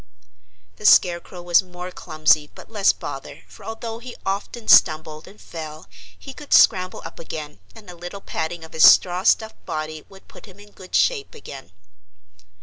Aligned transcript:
The 0.77 0.85
Scarecrow 0.87 1.43
was 1.43 1.61
more 1.61 1.91
clumsy 1.91 2.49
but 2.55 2.71
less 2.71 2.91
bother, 2.91 3.43
for 3.47 3.63
although 3.63 3.99
he 3.99 4.15
often 4.25 4.67
stumbled 4.67 5.27
and 5.27 5.39
fell 5.39 5.85
he 6.17 6.33
could 6.33 6.55
scramble 6.55 7.03
up 7.05 7.19
again 7.19 7.59
and 7.75 7.87
a 7.87 7.93
little 7.93 8.19
patting 8.19 8.63
of 8.63 8.73
his 8.73 8.89
straw 8.91 9.21
stuffed 9.21 9.63
body 9.67 10.03
would 10.09 10.27
put 10.27 10.47
him 10.47 10.59
in 10.59 10.71
good 10.71 10.95
shape 10.95 11.35
again. 11.35 11.71